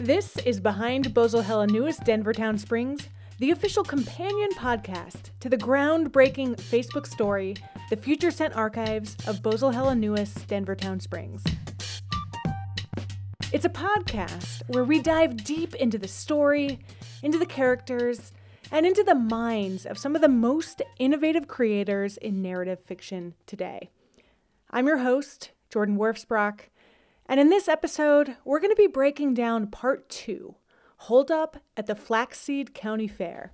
[0.00, 1.44] This is Behind Bozel
[2.04, 3.08] Denver Town Springs,
[3.38, 7.54] the official companion podcast to the groundbreaking Facebook story,
[7.90, 11.44] The Future Scent Archives of Bozel Denver Town Springs.
[13.52, 16.80] It's a podcast where we dive deep into the story,
[17.22, 18.32] into the characters,
[18.72, 23.90] and into the minds of some of the most innovative creators in narrative fiction today.
[24.70, 26.62] I'm your host, Jordan Werfsbrock,
[27.26, 30.56] and in this episode, we're going to be breaking down part two
[30.98, 33.52] Hold Up at the Flaxseed County Fair.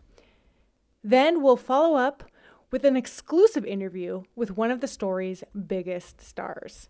[1.03, 2.25] Then we'll follow up
[2.71, 6.89] with an exclusive interview with one of the story's biggest stars.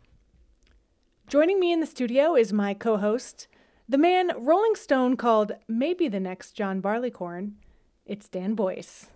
[1.26, 3.46] Joining me in the studio is my co host,
[3.88, 7.56] the man Rolling Stone called maybe the next John Barleycorn.
[8.04, 9.06] It's Dan Boyce.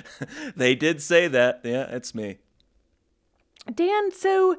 [0.56, 1.60] they did say that.
[1.64, 2.38] Yeah, it's me.
[3.72, 4.56] Dan, so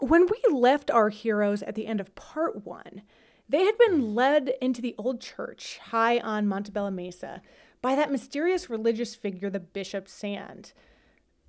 [0.00, 3.02] when we left our heroes at the end of part one,
[3.48, 7.42] they had been led into the old church high on Montebello Mesa
[7.82, 10.72] by that mysterious religious figure, the Bishop Sand.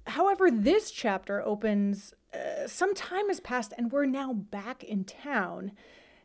[0.07, 5.73] However, this chapter opens uh, some time has passed and we're now back in town,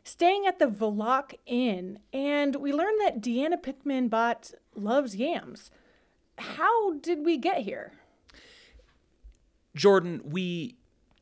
[0.03, 5.69] staying at the Veloc Inn, and we learn that Deanna Pickman Bott loves yams.
[6.37, 7.91] How did we get here?
[9.75, 10.76] Jordan, we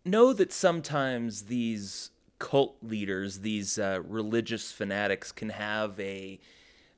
[0.06, 6.40] know that sometimes these cult leaders, these uh, religious fanatics, can have a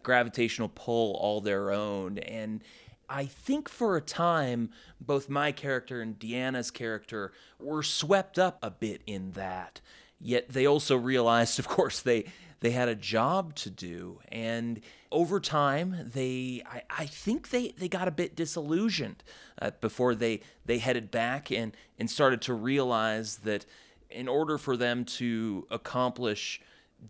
[0.04, 2.18] gravitational pull all their own.
[2.20, 2.64] And
[3.10, 4.70] I think for a time,
[5.00, 9.82] both my character and Deanna's character were swept up a bit in that.
[10.20, 12.26] Yet they also realized, of course, they
[12.60, 14.20] they had a job to do.
[14.30, 19.24] And over time they i, I think they, they got a bit disillusioned
[19.62, 23.66] uh, before they, they headed back and, and started to realize that
[24.10, 26.62] in order for them to accomplish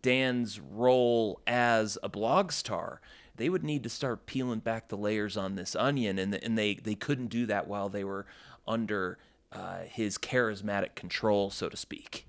[0.01, 3.01] dan's role as a blog star
[3.35, 6.17] they would need to start peeling back the layers on this onion.
[6.17, 8.25] And, and they, they couldn't do that while they were
[8.67, 9.19] under
[9.51, 12.27] uh, his charismatic control so to speak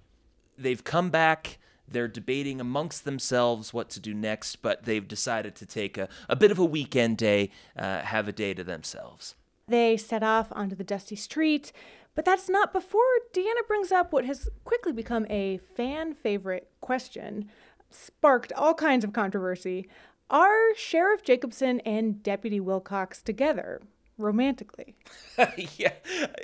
[0.58, 1.58] they've come back
[1.90, 6.36] they're debating amongst themselves what to do next, but they've decided to take a, a
[6.36, 9.34] bit of a weekend day, uh, have a day to themselves.
[9.66, 11.72] They set off onto the dusty street,
[12.14, 13.02] but that's not before
[13.32, 17.50] Deanna brings up what has quickly become a fan favorite question,
[17.90, 19.88] sparked all kinds of controversy.
[20.30, 23.80] Are Sheriff Jacobson and Deputy Wilcox together?
[24.20, 24.96] romantically.
[25.76, 25.92] yeah,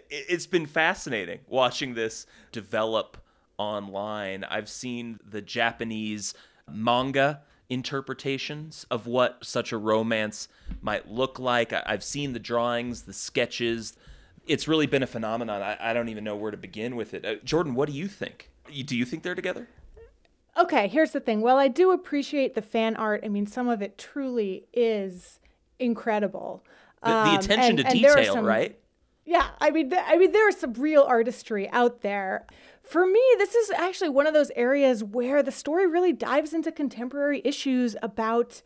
[0.08, 3.18] it's been fascinating watching this develop
[3.58, 4.44] online.
[4.44, 6.34] I've seen the Japanese
[6.70, 10.48] manga interpretations of what such a romance
[10.82, 11.72] might look like.
[11.72, 13.94] I've seen the drawings, the sketches.
[14.46, 15.62] It's really been a phenomenon.
[15.62, 17.24] I, I don't even know where to begin with it.
[17.24, 18.50] Uh, Jordan, what do you think?
[18.84, 19.68] Do you think they're together?
[20.56, 21.40] Okay, here's the thing.
[21.40, 23.22] Well, I do appreciate the fan art.
[23.24, 25.40] I mean, some of it truly is
[25.78, 26.64] incredible.
[27.02, 28.78] The, the um, attention and, to detail, some, right?
[29.24, 32.46] Yeah, I mean, th- I mean, there's some real artistry out there.
[32.82, 36.70] For me, this is actually one of those areas where the story really dives into
[36.70, 38.60] contemporary issues about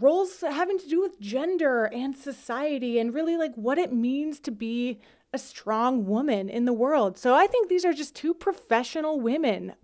[0.00, 4.50] roles having to do with gender and society and really like what it means to
[4.50, 4.98] be
[5.32, 7.16] a strong woman in the world.
[7.16, 9.74] So I think these are just two professional women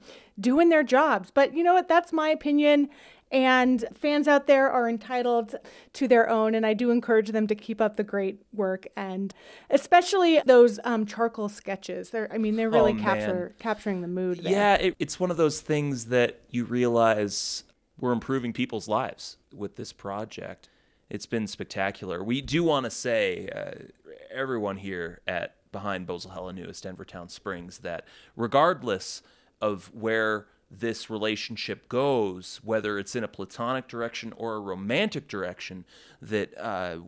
[0.41, 1.31] doing their jobs.
[1.31, 1.86] But you know what?
[1.88, 2.88] That's my opinion.
[3.32, 5.56] And fans out there are entitled
[5.94, 9.34] to their own, and I do encourage them to keep up the great work, and
[9.69, 12.10] especially those um, charcoal sketches.
[12.10, 14.44] They're, I mean, they're really oh, capture capturing the mood.
[14.44, 14.53] There.
[14.53, 17.65] Yeah, it, it's one of those things that you realize
[17.98, 20.69] we're improving people's lives with this project.
[21.10, 22.22] It's been spectacular.
[22.22, 23.86] We do want to say, uh,
[24.31, 29.22] everyone here at Behind Bozel Denver Town Springs, that regardless
[29.60, 35.84] of where this relationship goes, whether it's in a platonic direction or a romantic direction,
[36.21, 36.99] that uh,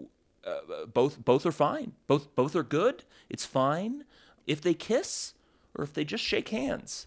[0.45, 1.93] uh, both both are fine.
[2.07, 3.05] Both both are good.
[3.29, 4.05] It's fine
[4.47, 5.35] if they kiss
[5.75, 7.07] or if they just shake hands.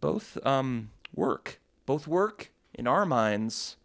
[0.00, 1.60] Both um, work.
[1.86, 3.76] Both work in our minds.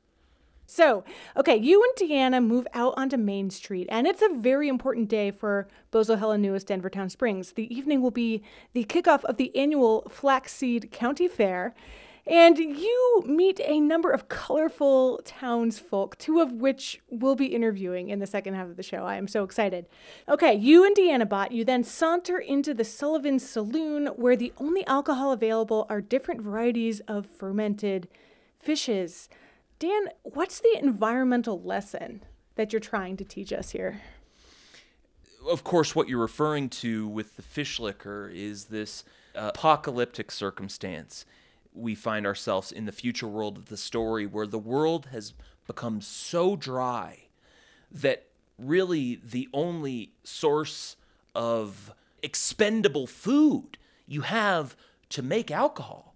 [0.69, 1.03] So,
[1.35, 5.31] okay, you and Deanna move out onto Main Street, and it's a very important day
[5.31, 6.15] for Bozo
[6.65, 7.53] Denver Town Springs.
[7.53, 8.43] The evening will be
[8.73, 11.73] the kickoff of the annual Flaxseed County Fair,
[12.27, 18.19] and you meet a number of colorful townsfolk, two of which we'll be interviewing in
[18.19, 19.05] the second half of the show.
[19.05, 19.87] I am so excited.
[20.27, 24.85] Okay, you and Deanna Bott, you then saunter into the Sullivan Saloon, where the only
[24.85, 28.07] alcohol available are different varieties of fermented
[28.59, 29.29] fishes.
[29.79, 32.21] Dan, what's the environmental lesson
[32.55, 34.01] that you're trying to teach us here?
[35.49, 39.05] Of course, what you're referring to with the fish liquor is this
[39.35, 41.25] uh, apocalyptic circumstance.
[41.73, 45.33] we find ourselves in the future world of the story where the world has
[45.67, 47.27] become so dry
[47.91, 48.25] that
[48.57, 50.97] really the only source
[51.35, 53.77] of expendable food
[54.07, 54.75] you have
[55.09, 56.15] to make alcohol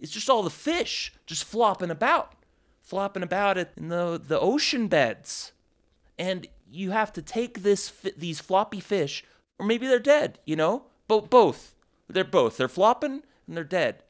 [0.00, 2.32] is just all the fish just flopping about,
[2.88, 5.52] flopping about in the, the ocean beds.
[6.18, 9.24] And you have to take this these floppy fish,
[9.58, 10.84] or maybe they're dead, you know?
[11.06, 11.74] Bo- both.
[12.08, 12.56] They're both.
[12.56, 14.02] They're flopping and they're dead.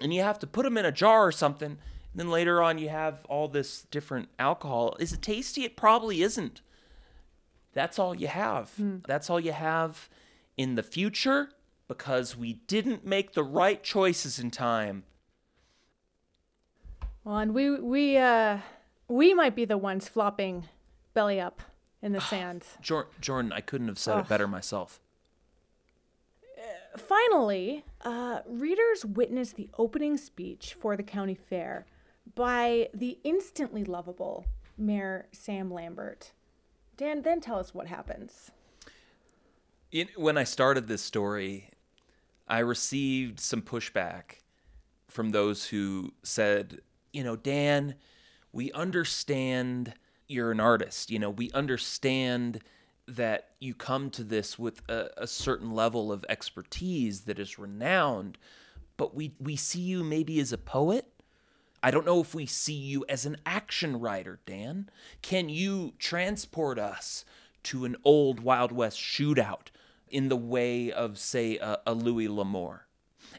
[0.00, 1.72] And you have to put them in a jar or something.
[1.72, 1.78] And
[2.14, 4.96] then later on, you have all this different alcohol.
[4.98, 5.64] Is it tasty?
[5.64, 6.62] It probably isn't.
[7.74, 8.72] That's all you have.
[8.80, 9.06] Mm.
[9.06, 10.08] That's all you have
[10.56, 11.50] in the future
[11.86, 15.04] because we didn't make the right choices in time.
[17.24, 18.58] Well, and we we uh
[19.08, 20.68] we might be the ones flopping
[21.14, 21.62] belly up
[22.02, 22.64] in the sand.
[22.80, 24.20] Jordan, I couldn't have said oh.
[24.20, 25.00] it better myself.
[26.56, 31.86] Uh, finally, uh, readers witness the opening speech for the county fair
[32.34, 36.32] by the instantly lovable Mayor Sam Lambert.
[36.96, 38.50] Dan, then tell us what happens.
[39.90, 41.70] In, when I started this story,
[42.46, 44.40] I received some pushback
[45.08, 46.80] from those who said,
[47.12, 47.94] you know, Dan,
[48.52, 49.94] we understand
[50.26, 51.10] you're an artist.
[51.10, 52.60] You know, we understand
[53.06, 58.36] that you come to this with a, a, certain level of expertise that is renowned,
[58.98, 61.06] but we, we see you maybe as a poet.
[61.82, 64.90] I don't know if we see you as an action writer, Dan.
[65.22, 67.24] Can you transport us
[67.64, 69.68] to an old Wild West shootout
[70.08, 72.87] in the way of, say, a, a Louis L'Amour?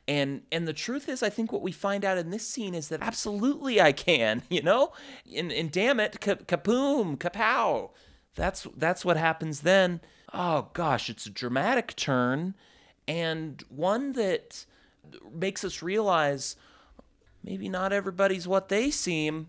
[0.09, 2.87] And and the truth is, I think what we find out in this scene is
[2.87, 4.91] that absolutely I can, you know,
[5.33, 7.91] and and damn it, ka- kapoom, kapow.
[8.33, 10.01] That's that's what happens then.
[10.33, 12.55] Oh gosh, it's a dramatic turn,
[13.07, 14.65] and one that
[15.31, 16.55] makes us realize
[17.43, 19.47] maybe not everybody's what they seem.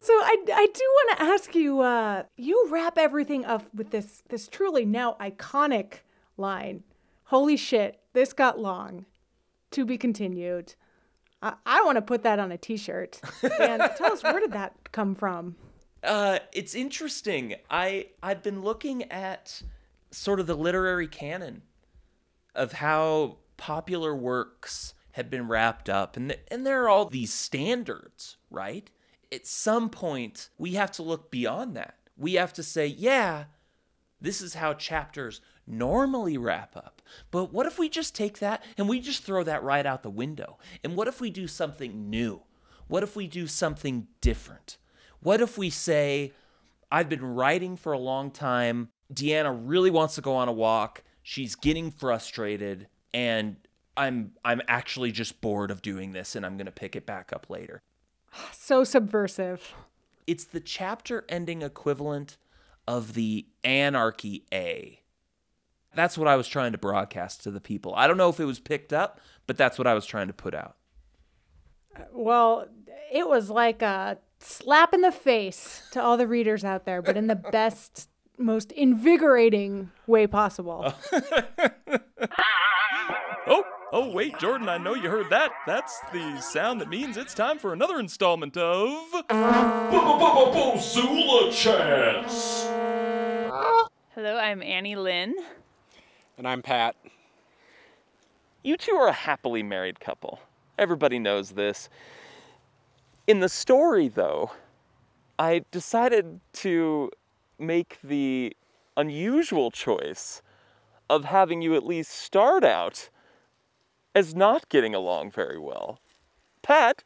[0.00, 1.80] So I, I do want to ask you.
[1.80, 6.00] Uh, you wrap everything up with this this truly now iconic
[6.36, 6.82] line.
[7.24, 9.06] Holy shit, this got long
[9.72, 10.74] to be continued.
[11.42, 13.20] I, I want to put that on a T-shirt.
[13.42, 15.56] And tell us where did that come from?
[16.02, 17.56] Uh, it's interesting.
[17.70, 19.62] I I've been looking at
[20.10, 21.62] sort of the literary canon
[22.54, 27.32] of how popular works have been wrapped up, and th- and there are all these
[27.32, 28.90] standards, right?
[29.32, 31.96] At some point, we have to look beyond that.
[32.16, 33.44] We have to say, yeah,
[34.20, 37.02] this is how chapters normally wrap up.
[37.30, 40.10] But what if we just take that and we just throw that right out the
[40.10, 40.58] window?
[40.84, 42.42] And what if we do something new?
[42.88, 44.78] What if we do something different?
[45.20, 46.32] What if we say,
[46.90, 48.90] I've been writing for a long time.
[49.12, 51.02] Deanna really wants to go on a walk.
[51.22, 53.56] She's getting frustrated and
[53.96, 57.32] I'm I'm actually just bored of doing this and I'm going to pick it back
[57.32, 57.82] up later.
[58.52, 59.74] So subversive.
[60.26, 62.36] It's the chapter ending equivalent
[62.86, 65.00] of the anarchy A
[65.96, 67.94] that's what I was trying to broadcast to the people.
[67.94, 70.32] I don't know if it was picked up, but that's what I was trying to
[70.32, 70.76] put out.
[72.12, 72.68] Well,
[73.12, 77.16] it was like a slap in the face to all the readers out there, but
[77.16, 78.08] in the best,
[78.38, 80.94] most invigorating way possible.
[83.46, 85.52] oh, oh, wait, Jordan, I know you heard that.
[85.66, 88.90] That's the sound that means it's time for another installment of.
[90.50, 92.66] Bozula Chance!
[94.14, 95.34] Hello, I'm Annie Lynn.
[96.38, 96.96] And I'm Pat.
[98.62, 100.40] You two are a happily married couple.
[100.78, 101.88] Everybody knows this.
[103.26, 104.50] In the story, though,
[105.38, 107.10] I decided to
[107.58, 108.54] make the
[108.98, 110.42] unusual choice
[111.08, 113.08] of having you at least start out
[114.14, 116.00] as not getting along very well.
[116.60, 117.02] Pat,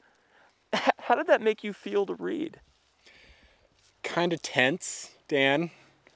[0.73, 2.59] how did that make you feel to read?
[4.03, 5.71] Kind of tense, Dan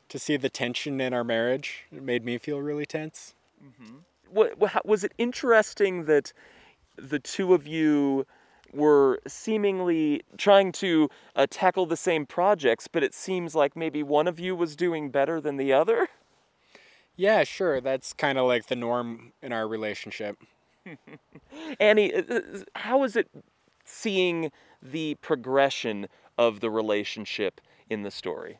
[0.08, 1.84] to see the tension in our marriage.
[1.92, 3.34] It made me feel really tense.
[3.64, 3.96] Mm-hmm.
[4.30, 6.32] What, was it interesting that
[6.96, 8.26] the two of you
[8.72, 14.26] were seemingly trying to uh, tackle the same projects, but it seems like maybe one
[14.26, 16.08] of you was doing better than the other?
[17.16, 17.80] Yeah, sure.
[17.80, 20.36] That's kind of like the norm in our relationship.
[21.80, 22.40] Annie, uh, uh,
[22.74, 23.28] how is it
[23.84, 24.50] seeing
[24.82, 28.58] the progression of the relationship in the story?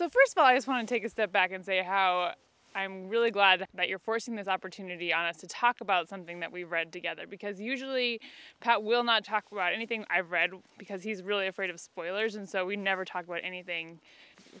[0.00, 2.32] So, first of all, I just want to take a step back and say how
[2.74, 6.50] I'm really glad that you're forcing this opportunity on us to talk about something that
[6.50, 8.18] we've read together because usually
[8.60, 12.48] Pat will not talk about anything I've read because he's really afraid of spoilers and
[12.48, 14.00] so we never talk about anything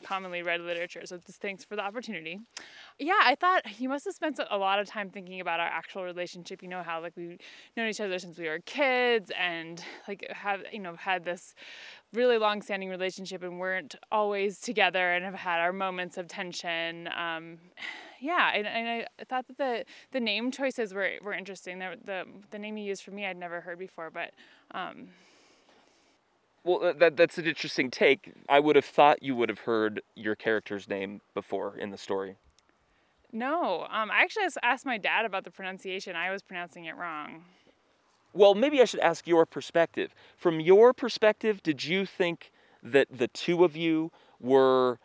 [0.02, 1.02] commonly read literature.
[1.04, 2.40] So just thanks for the opportunity.
[2.98, 6.04] Yeah, I thought you must have spent a lot of time thinking about our actual
[6.04, 6.62] relationship.
[6.62, 7.38] You know how like we've
[7.76, 11.54] known each other since we were kids and like have you know had this
[12.12, 17.08] really long-standing relationship and weren't always together and have had our moments of tension.
[17.16, 17.58] Um,
[18.20, 21.78] yeah, and, and I thought that the the name choices were were interesting.
[21.78, 24.32] The the, the name you used for me I'd never heard before, but.
[24.72, 25.08] Um,
[26.62, 28.32] well, that that's an interesting take.
[28.46, 32.36] I would have thought you would have heard your character's name before in the story.
[33.32, 36.16] No, um, I actually asked my dad about the pronunciation.
[36.16, 37.44] I was pronouncing it wrong.
[38.32, 40.14] Well, maybe I should ask your perspective.
[40.36, 44.98] From your perspective, did you think that the two of you were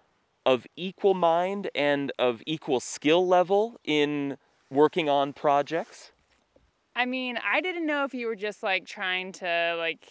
[0.46, 4.38] of equal mind and of equal skill level in
[4.70, 6.12] working on projects?
[6.96, 10.08] I mean, I didn't know if you were just like trying to like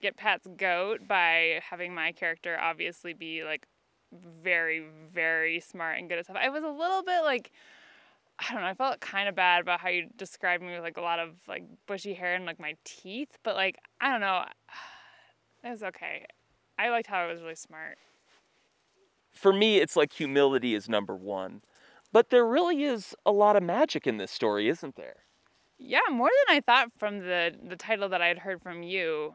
[0.00, 3.66] get Pat's goat by having my character obviously be like
[4.42, 6.36] very, very smart and good at stuff.
[6.40, 7.50] I was a little bit like
[8.48, 10.96] I don't know, I felt kind of bad about how you described me with like
[10.96, 14.44] a lot of like bushy hair and like my teeth, but like I don't know.
[15.64, 16.26] It was okay.
[16.76, 17.96] I liked how I was really smart
[19.32, 21.62] for me, it's like humility is number one.
[22.12, 25.16] But there really is a lot of magic in this story, isn't there?
[25.78, 29.34] Yeah, more than I thought from the the title that I had heard from you.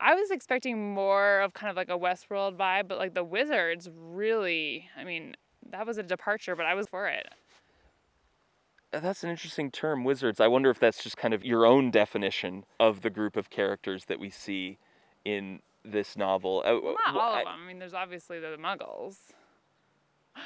[0.00, 3.88] I was expecting more of kind of like a Westworld vibe, but like the wizards
[3.94, 5.36] really, I mean,
[5.70, 7.28] that was a departure, but I was for it.
[8.92, 10.38] That's an interesting term, wizards.
[10.38, 14.04] I wonder if that's just kind of your own definition of the group of characters
[14.06, 14.78] that we see
[15.24, 16.62] in this novel.
[16.64, 17.60] Uh, well, not all of them.
[17.62, 19.16] I mean, there's obviously the Muggles.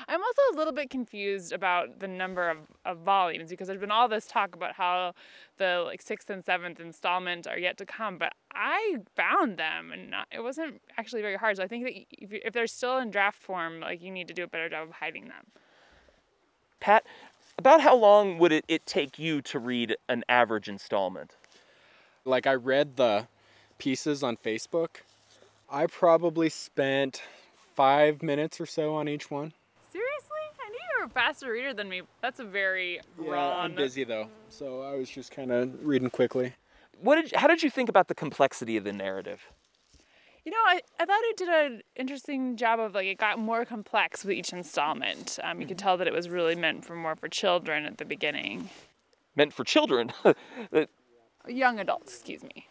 [0.08, 3.90] I'm also a little bit confused about the number of, of volumes because there's been
[3.90, 5.12] all this talk about how
[5.58, 10.10] the like sixth and seventh installment are yet to come, but I found them and
[10.10, 11.56] not, it wasn't actually very hard.
[11.56, 14.34] So I think that if, if they're still in draft form, like you need to
[14.34, 15.46] do a better job of hiding them.
[16.80, 17.04] Pat,
[17.58, 21.36] about how long would it, it take you to read an average installment?
[22.24, 23.28] Like I read the
[23.78, 24.98] pieces on Facebook
[25.68, 27.22] I probably spent
[27.74, 29.52] five minutes or so on each one.
[29.92, 30.36] Seriously?
[30.64, 32.02] I knew you were a faster reader than me.
[32.22, 33.60] That's a very yeah, raw.
[33.60, 36.52] I'm busy though, so I was just kind of reading quickly.
[37.00, 37.34] What did?
[37.34, 39.42] How did you think about the complexity of the narrative?
[40.46, 43.64] You know, I, I thought it did an interesting job of like it got more
[43.64, 45.40] complex with each installment.
[45.42, 45.84] Um, you could mm-hmm.
[45.84, 48.70] tell that it was really meant for more for children at the beginning.
[49.34, 50.12] Meant for children.
[51.48, 52.68] Young adults, excuse me.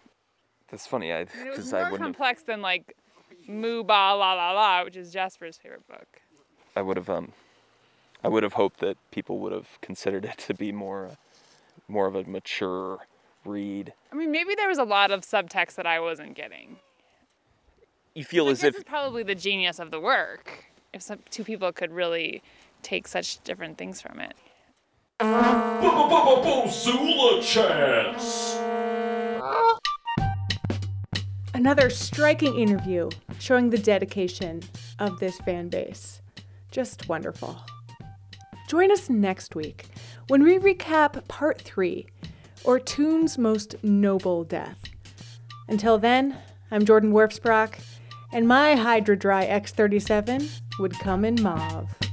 [0.72, 1.12] That's funny.
[1.12, 2.02] I because I wouldn't.
[2.02, 2.96] complex have, than like
[3.46, 6.22] Moo Ba La La La, which is Jasper's favorite book.
[6.78, 7.34] I would have um,
[8.24, 11.16] I would have hoped that people would have considered it to be more, uh,
[11.90, 13.00] more of a mature
[13.44, 13.94] read.
[14.14, 16.78] I mean, maybe there was a lot of subtext that I wasn't getting.
[18.16, 20.64] You feel as if it's probably the genius of the work.
[20.94, 22.42] If some, two people could really
[22.82, 24.34] take such different things from it.
[26.42, 28.58] Bozula chance.
[31.54, 34.62] Another striking interview showing the dedication
[34.98, 36.22] of this fan base.
[36.72, 37.60] Just wonderful.
[38.70, 39.88] Join us next week
[40.30, 42.08] when we recap part three
[42.64, 44.84] or Ortune's most noble death.
[45.68, 46.38] Until then,
[46.72, 47.78] I'm Jordan Werfsbrock,
[48.36, 52.05] and my Hydra Dry X37 would come in mauve.